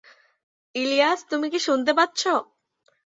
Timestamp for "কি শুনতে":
1.53-1.91